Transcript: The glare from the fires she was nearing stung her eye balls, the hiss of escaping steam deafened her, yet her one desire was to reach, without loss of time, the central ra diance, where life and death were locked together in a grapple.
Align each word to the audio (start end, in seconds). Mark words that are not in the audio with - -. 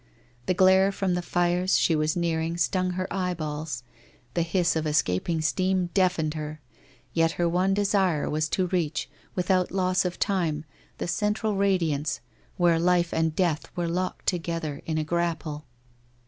The 0.47 0.55
glare 0.55 0.91
from 0.91 1.13
the 1.13 1.21
fires 1.21 1.77
she 1.77 1.95
was 1.95 2.15
nearing 2.15 2.57
stung 2.57 2.93
her 2.93 3.07
eye 3.13 3.35
balls, 3.35 3.83
the 4.33 4.41
hiss 4.41 4.75
of 4.75 4.87
escaping 4.87 5.41
steam 5.41 5.91
deafened 5.93 6.33
her, 6.33 6.59
yet 7.13 7.33
her 7.33 7.47
one 7.47 7.75
desire 7.75 8.27
was 8.27 8.49
to 8.49 8.65
reach, 8.65 9.11
without 9.35 9.71
loss 9.71 10.03
of 10.03 10.17
time, 10.17 10.65
the 10.97 11.07
central 11.07 11.55
ra 11.55 11.77
diance, 11.77 12.19
where 12.57 12.79
life 12.79 13.13
and 13.13 13.35
death 13.35 13.67
were 13.75 13.87
locked 13.87 14.25
together 14.25 14.81
in 14.87 14.97
a 14.97 15.03
grapple. 15.03 15.65